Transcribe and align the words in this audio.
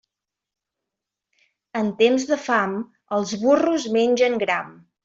En 1.83 1.93
temps 2.01 2.27
de 2.33 2.41
fam, 2.49 2.75
els 3.21 3.39
burros 3.47 3.89
mengen 4.01 4.43
gram. 4.49 4.79